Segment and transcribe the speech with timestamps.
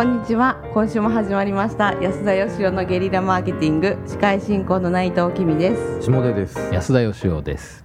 [0.00, 0.56] こんにちは。
[0.72, 1.92] 今週も始まりました。
[2.00, 3.98] 安田義雄のゲリラマーケティング。
[4.06, 6.58] 司会進行の内藤君です、下出です。
[6.72, 7.84] 安田義雄です。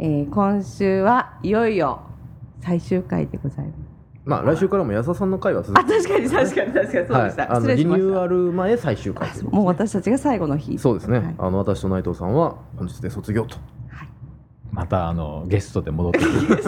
[0.00, 2.02] えー今週はいよいよ
[2.60, 3.76] 最終回でございます。
[4.24, 7.06] まあ来週からも安田さんの回は続あ確かに確かに確かに。
[7.06, 8.08] そうでした、はい、あのリニ失礼しました。
[8.08, 10.76] ューアル前最終回ということもう私たちが最後の日。
[10.76, 11.34] そうですね、はい。
[11.38, 13.58] あの私と内藤さんは本日で卒業と。
[14.72, 16.62] またあのゲストで戻ってくる。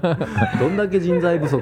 [0.58, 1.60] どんだけ人材不足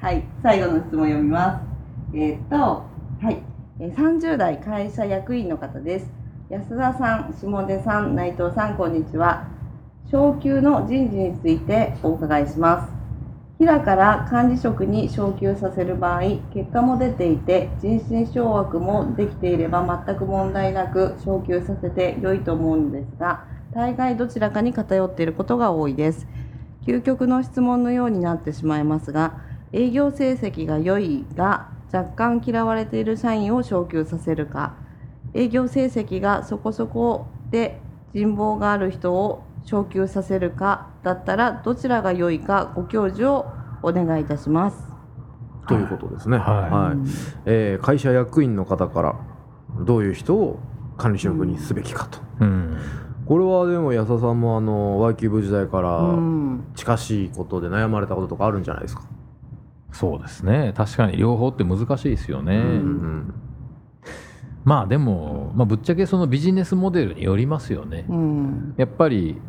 [0.00, 2.16] はい、最後の質問読みます。
[2.16, 2.84] えーっと、は
[3.32, 3.42] い、
[3.80, 6.06] 30代会社役員の方です。
[6.48, 9.48] 安田さん、下出さん、内藤さん、こんにちは。
[10.08, 12.92] 昇給の人事についてお伺いします。
[13.58, 16.20] 平から管理職に昇給させる場合、
[16.54, 26.28] 結果も出ていて、人心掌握もできていれば全く問題なく昇給させて良いと思うのですが、大概どちらかに偏っていることが多いです。
[26.86, 34.74] 究極の質問のようになってしまいますが、営業成績が良いが若干嫌われている社員を昇給させるか、
[35.34, 37.80] 営業成績がそこそこで
[38.14, 43.46] 人望がある人を昇給させるかだったらどちらが良いかご教授を
[43.82, 44.88] お願いいたします。
[45.66, 47.08] ということですね、はい。
[47.44, 49.16] えー会社役員の方から
[49.80, 50.58] どういう人を
[50.96, 52.76] 管理職にすべきかと、うん。
[53.26, 56.64] これはでも安田さんもあの Y キューブ時代からうん。
[56.74, 59.02] 近しいことで悩まれたこととかあるんじゃないですか、
[59.92, 60.72] そうですね。
[60.76, 62.56] 確かに両方って難しいですよね。
[62.56, 63.34] うん
[64.64, 68.04] まあでも、まあ、ぶっちゃけそのビジネスモデルによりますよね。
[68.08, 69.40] うんやっぱり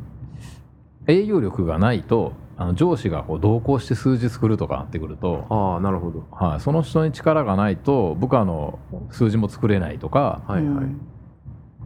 [1.07, 8.79] 営業力がないとあの上司がこう同行して数字作るとかなってくると、ああなるほどはい、その人に力がないと部下の
[9.11, 11.01] 数字も作れないとか、はいはい、うん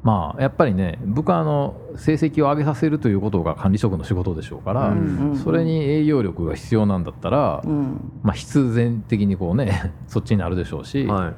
[0.03, 5.37] まあやっぱりね部下の成績を上げさせるということが管理職の仕事でしょうから、うんうん。
[5.37, 8.11] それに営業力が必要なんだったら、うん。
[8.21, 11.33] まあ、必然的にこうね そっちになるでしょうし、はい。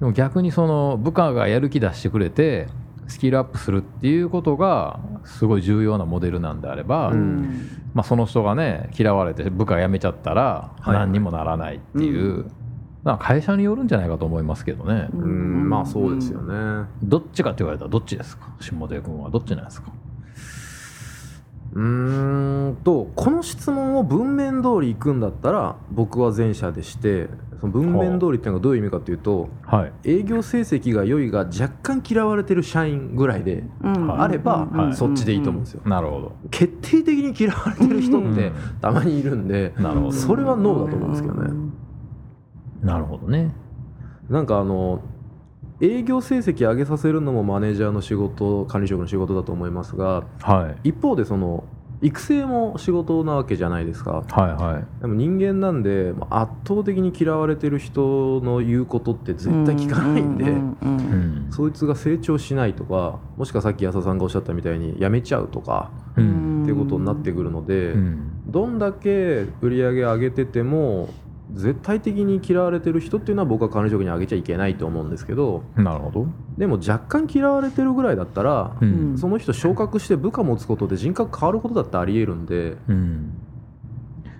[0.00, 2.66] でも逆にその部下がやる気出してくれて
[3.06, 7.68] スキルアップするっていうことがすごい重要なモデルなんであれば、うん。
[7.94, 10.94] まあ、その人がね嫌われて部下辞めちゃったらはい。
[10.94, 12.50] 何にもならないっていう、うま
[13.14, 18.54] あ会社によるんじゃないかと思いますけどね、うんまあそうですよね、どっちかって言われたらどっちですか？
[18.60, 19.92] 下出君はどっちなんですか？
[21.74, 27.28] うーんとこの質問を文面通りいくんだったら僕は前者でして
[27.60, 29.92] その文面通りっていうのがどういう意味かというとはい。
[30.04, 34.20] 営業成績が良いが若干嫌われてる社員ぐらいでうん。
[34.20, 34.96] あればはい。
[34.96, 35.82] そっちでいいと思うんですよ。
[35.84, 36.32] なるほど。
[36.50, 38.52] 決定的に嫌われてる人ってうん。
[38.80, 40.12] たまにいるんでなるほど。
[40.12, 41.67] それはノーだと思うんですけどね
[42.82, 43.52] なるほどね。
[44.28, 45.00] なんかあの
[45.80, 50.88] 営業成績上げさせるのもマネージャーの仕事管理職の仕事だと思いますがはい。
[50.90, 51.64] 一方でその
[52.00, 54.22] 育成も仕事なわけじゃないですか。
[54.28, 55.00] はいはい。
[55.00, 60.54] でも人間なんでまあ圧倒的に嫌われてる人の言うことって絶対聞かないんで、
[61.50, 66.62] そいつが成長しないとかもしくはさっき安田さんがおっしゃったみたいに辞めちゃうとかううんん。
[66.62, 68.30] っていうことになってくるので、うん。
[68.46, 71.08] どんだけ売り上げ上げてても
[71.52, 76.26] 絶対的に嫌われてる人っていうのは僕は管理職に上げちゃいけないと思うんですけどなるほど、
[76.58, 79.18] でも若干嫌われてるぐらいだったら、うん。
[79.18, 83.32] その人昇格して部下持つことで人格変わることだってありえるんで、うん。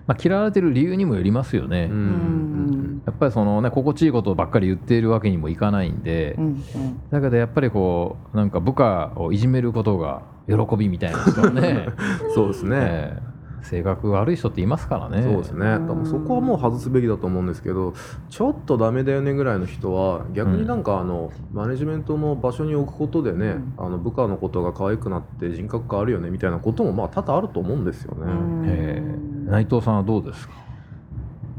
[0.06, 1.98] まあ、嫌われてる理由にもよりますよね、うん。
[1.98, 3.02] うん。
[3.06, 6.62] やっぱりそのね心地いいことばっかり言っているわけにもいかないんで、うんうん。
[7.10, 11.88] だけどやっぱりこうなんか部下をいじめることが喜びみたいな人はね。
[12.34, 15.22] そうですね、ええ性格悪い人っていますからね。
[15.22, 17.94] そうですね、だからそこはもう外すべきだと思うんですけど
[18.28, 28.32] ちょっとダメだよねぐらいの人は逆になんかあの、マネジメントの場所に置くことでね、あの部下のことが可愛くなって人格変わるよねみたいなこともまあ多々あると思うんですよね。
[28.66, 29.02] え
[29.46, 29.50] え。
[29.50, 30.54] 内藤さんはどうですか？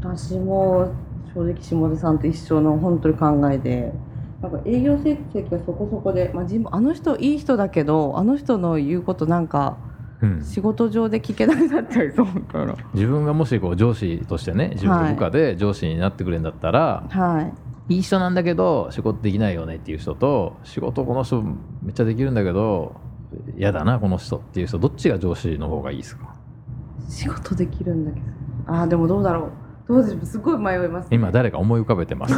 [0.02, 0.94] 私も
[1.34, 3.92] 正直下出さんと一緒の本当に考えで
[4.42, 9.89] なんか営業成績がそこそこで、まあ、自分あの人いい人だけどあの人の言うことなんかうん
[10.44, 12.75] 仕事上で聞けなくなっちゃいそうだから。
[12.94, 17.51] 自分がもしこう上司としてね自分の部下で上司になってくれるんだったら、は
[17.89, 17.95] い。
[17.95, 21.42] い、い人なんだけど仕事できないよねっていう人と仕事この人
[21.81, 22.95] めっちゃできるんだけど
[23.57, 26.36] 嫌だなこの人っていう人どっちが上司の方がいいですか？
[27.07, 28.25] 仕事できるんだけど。
[28.68, 29.51] ああでもどうだろう
[29.89, 32.36] どうでしょうすごい迷います、今誰か思い浮かべてます？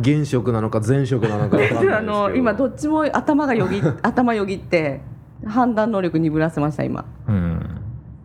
[0.00, 1.58] 現職なのか前職なのか
[1.98, 5.02] あの今どっちも頭がよぎ 頭よぎって
[5.44, 7.04] 判断能力鈍らせました今。
[7.28, 7.60] うん。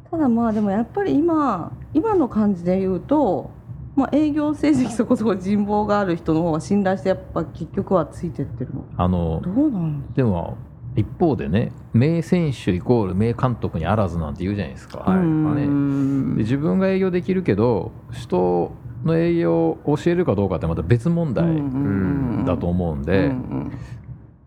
[0.10, 3.52] ただまあでもやっぱり今今の感じで言うと、
[3.98, 8.86] まあ、営業成績そこそこ人望がある人の方が信頼してやっぱ結局はついてってるの。
[8.96, 10.56] あのどうなのでも
[10.98, 15.18] 一方でね名選手イコール名監督にあらずなんて言うじゃないですか、はい。
[15.20, 18.72] うんで自分が営業できるけど人
[19.04, 23.72] の営業を教えるかどうかってまた別問題うんだと思うんで、うん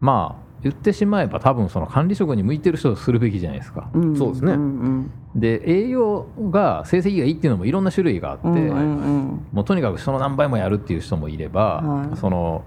[0.01, 3.91] まあ言ってしまえば多分その管理職に向いてる人をするべきじゃないですか。
[3.95, 4.53] うんそうですね。
[4.57, 12.17] んで営業が成績がいいっていうのもいろんな種類があって、うんうんうんもうとにかく人の何倍もやるっていう人もいれば、はい。
[12.17, 12.65] その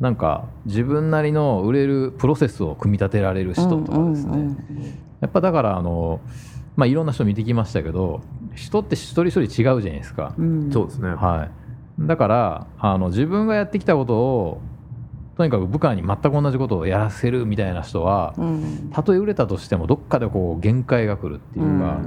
[0.00, 4.58] なんか自分なりの売れるプロセスを組み立てられる人とかですね、うんうん
[5.20, 6.20] やっぱだからあの、
[6.76, 8.20] まあ、いろんな人見てきましたけど
[8.54, 10.72] 人って一人一人違うじゃないですか、うん。
[10.72, 11.08] そうですね。
[11.08, 11.48] は
[12.04, 14.60] い、だからあの自分がやってきたことを
[15.36, 18.90] とにかく部下に全く同じことをやらせるみたいな人はうん。
[18.92, 22.00] たとえ売れたとしてもどっかでこう限界が来るっていうか、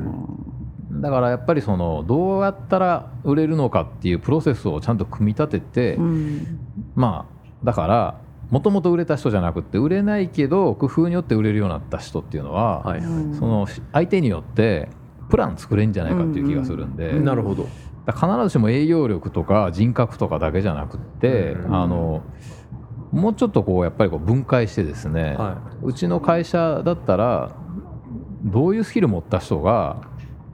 [0.89, 6.59] だからやっぱりそのどうやったら売れるのかっていうプロセスをちゃんと組み立てて、うん。
[6.95, 13.33] まあだからもともと売れた人じゃなくって売れないけど工夫によって売れるようになった人っていうのは、はいうん。
[13.33, 14.89] その相手によって
[15.29, 17.25] プラン作れんじゃないかっていう気がするんで、うん。
[17.25, 17.67] なるほど。
[18.07, 21.75] 必ずしも営業力とか人格とかだけじゃなくって、うん。
[21.75, 22.23] あの
[23.11, 27.55] もうちょっとこうやっぱりこう分解してですね、はうちの会社だったら
[28.43, 30.01] どういうスキル持った人が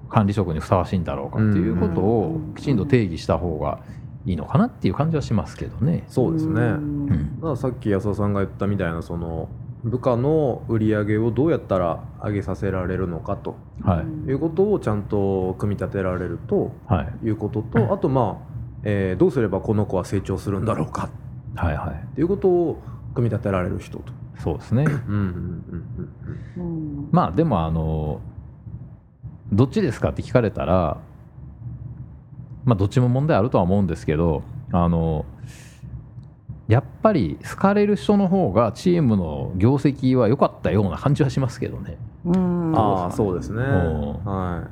[0.09, 3.79] 管理職にふさわしいんだろうかっていうことをきちんと定義した方が
[4.27, 6.03] いいのかなっていう感じはしますけどね。
[6.09, 6.59] そうですね、うん。
[6.59, 6.69] う
[7.13, 9.47] んだからさっき安田さんが言ったみたいなその
[9.83, 14.29] 部下の売り上げをどうやったら上げさせられるのかとはい。
[14.29, 17.27] いうことをちゃんと組み立てられるとはい。
[17.27, 18.47] いうこととあとまあ、
[18.83, 21.09] えーどうすればこの子は成長するんだろうか。
[21.55, 21.95] はいはい。
[21.95, 22.81] っていうことを
[23.15, 24.11] 組み立てられる人と。
[24.39, 24.83] そうですね。
[24.83, 25.63] うんうん
[26.57, 26.63] うん。
[26.63, 26.63] う
[27.05, 27.09] ん。
[27.11, 28.19] まあでもあの
[29.53, 30.97] どっちですかって聞かれたら
[32.67, 34.43] まあどっちも問題あるとは思うんですけど
[34.73, 35.25] あの
[36.67, 41.97] やっぱり好かれる人の方がチームの業績は良かったような感じはしますけどね。
[42.25, 43.63] うんああそうですね。
[43.63, 44.67] うんは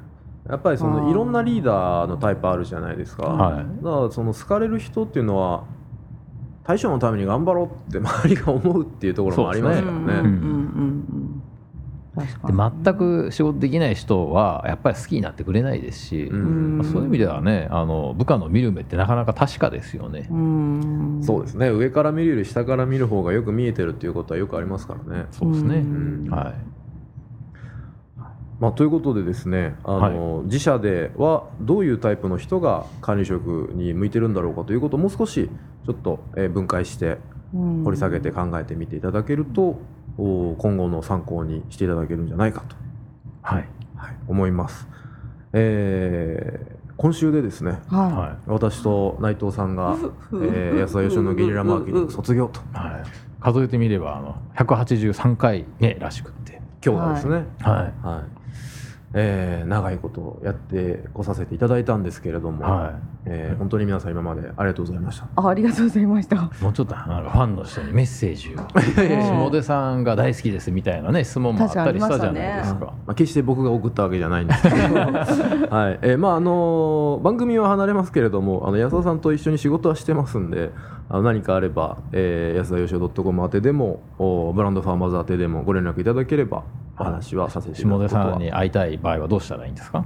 [0.45, 0.49] い。
[0.49, 3.23] やっぱりそのいろんなリーダーのタイプあるじゃないですか。
[3.23, 5.63] はいだからその好かれる人っていうのは
[6.65, 10.29] 大将のために頑張ろうって周りが思うっていうところもありますからね。
[12.15, 12.71] でに。
[12.83, 20.27] 全く仕事できない人はやっぱり好きになってくれないですし、そういう意味ではねあの部下の見る目ってなかなか確かですよね。
[20.29, 21.23] うん。
[21.23, 21.69] そうですね。
[21.69, 25.25] 上から見るより下から見る方がよく見えてるっていうことはよくありますからね。
[25.31, 26.29] そうですね、うん。
[26.29, 26.53] はい。
[28.59, 35.49] まあ、ということでですねあの、自社ではどういうタイプの人が管理職に向いてるんだろうかということをもう少し
[35.85, 37.17] ちょっと、えー分解して
[37.53, 37.83] うん。
[37.83, 39.77] 掘り下げて考えてみていただけると、お
[40.17, 42.75] 今後の参考にしていただけるんじゃないかと、
[43.41, 43.67] はい。
[43.95, 44.87] はい、思います、
[45.53, 49.97] えー今週でですねはは私と内藤さんが、い
[50.31, 52.61] えー安田義雄のゲリラマーケティング卒業と。
[52.61, 53.03] いはい、
[53.41, 58.05] 数えてみればあの183回目らしくって、今日がですね、はい。
[58.05, 58.45] はい
[59.13, 65.27] えー長いことやってこさせていただいたんですけれども、はえー本当に皆さん今までありがとうございました。
[65.35, 72.85] あありがとうございましたい、もうちょっとなんかファンの人にメッセージを 下出さんが大好きですみたいなね質問もあったりしたじゃないですか。
[72.85, 74.81] まあ、決して僕が送ったわけじゃないんですけど、は
[75.91, 80.71] いえーまああの番組は離れますけれどもあの安田さんと一緒に仕事はしてますんで
[81.09, 86.63] あの何かあれば、えー、安田よしお .com 宛てでもおブランドファーマーズ宛てでもご連絡いただければ
[86.97, 90.03] お話はさせていただくことは下出さんに会いたい場合はどうしたらいいんですか？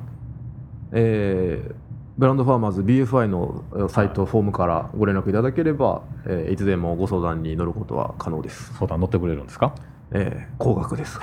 [0.92, 1.76] えー
[2.18, 8.74] ブランドファーマーズ BFI のえーサイト、フォームからご連絡いただければ、えーいつでもご相談に乗ることは可能です。
[8.74, 9.74] 相談乗ってくれるんですか？
[10.12, 11.18] えー高額です。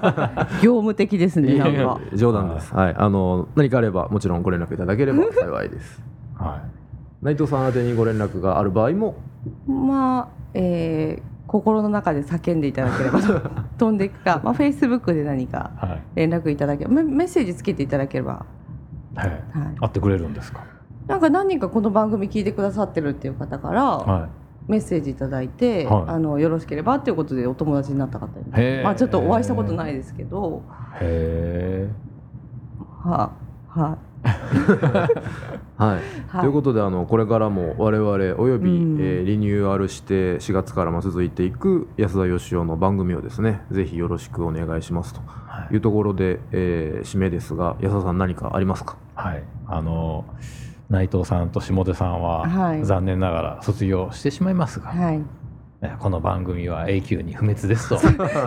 [0.62, 1.58] 業務的ですね
[2.14, 2.74] 冗談です。
[2.74, 6.02] はい、あの何かあればもちろんご連絡いただければ幸いです。
[6.36, 6.62] は
[7.22, 9.16] 内藤さん宛てにご連絡がある場合も、
[9.66, 13.40] まあ、えー心の中で叫んでいただければと。
[13.76, 16.02] 飛んでいくか、まあ、フェイスブックで何かいはい。
[16.14, 18.46] 連絡いただけメメッセージつけていただければ、
[19.16, 19.28] はい。
[19.28, 19.40] はい、
[19.80, 20.60] 会ってくれるんですか？
[21.08, 24.28] なんか何人かこの番組聞いてくださってるっていう方からは
[24.68, 26.04] メッセージいただいて、はい。
[26.06, 30.62] あのよろしければっていうことでお友達になった方いまあちょっとお会いしたことないですけど。
[30.94, 31.90] いへえ
[33.02, 33.32] は
[33.70, 33.96] は
[35.76, 36.00] はい。
[36.28, 36.40] はい。
[36.40, 38.96] ということであのこれからも我々および、うん。
[39.00, 45.74] えーリニューアルして4月からも続いていく安田義雄の番組をですねぜひよろしくお願いしますとはい。
[45.74, 48.96] いうところで、えー締めですが安田さん何かありますか？
[49.14, 50.24] はい、あの
[50.90, 52.84] 内藤さんと下出さんは、はい。
[52.84, 55.18] 残念ながら卒業してしまいますが、はい。
[55.18, 55.24] ね
[55.98, 57.98] この番組は永久に不滅ですと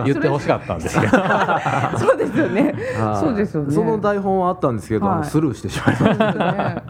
[0.05, 1.17] 言ってほしかったんですけど
[1.97, 2.75] そうですよね。
[2.99, 3.19] はい。
[3.19, 3.73] そうですよね。
[3.73, 5.23] その台本はあったんですけど、はい。
[5.23, 6.83] スルーしてしまいましそうですよね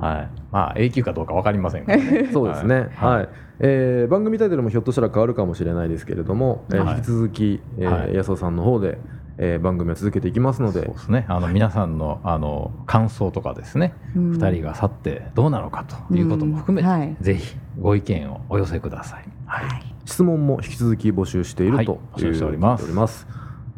[0.00, 0.28] はい。
[0.50, 2.24] まあ永久かどうか分かりませんからね。
[2.24, 2.88] た そうですね。
[2.96, 3.28] はい、
[3.60, 6.96] えー番組タイトルもひょっとしたら変わるかもしれないですけれども、えーはい。
[6.96, 8.14] 引き続き、えーはい。
[8.14, 8.98] 安尾さんの方で、
[9.38, 10.84] えー番組を続けていきますので。
[10.84, 11.24] そうですね。
[11.28, 14.32] あの皆さんのあの感想とかですね、うん。
[14.32, 17.16] 2人が去ってどうなのかということも含めて、うんはい。
[17.20, 19.24] ぜひご意見をお寄せください。
[19.46, 19.64] はい。
[20.04, 21.86] 質問も引き続き募集しているはい。
[21.86, 23.26] と募集しております。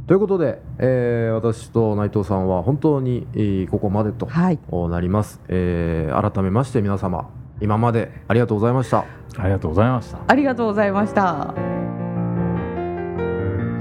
[0.07, 4.59] ということで、えー私と内藤さんは本当に、えーここまでとはい。
[4.91, 7.29] なります、えー改めまして皆様
[7.61, 9.05] 今までありがとうございました。
[9.39, 10.19] ありがとうございました。
[10.27, 11.76] ありがとうございました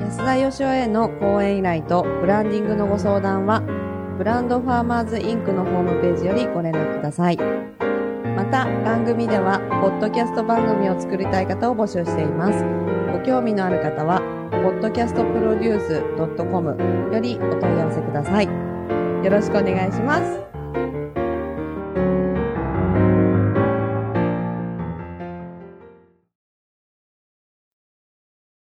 [0.05, 3.61] 安田義雄への講演依頼とブランディングのご相談は
[4.19, 7.37] ブランドファーマーズインクのホームページよりご連絡ください。
[7.37, 7.43] ま
[8.45, 12.63] た番組ではポッドキャスト番組を作りたい方を募集しています。
[13.11, 14.21] ご興味のある方は
[14.51, 16.77] podcastproduce.com
[17.11, 18.45] よりお問い合わせください。
[18.45, 18.51] よ
[19.31, 20.54] ろしくお願いします。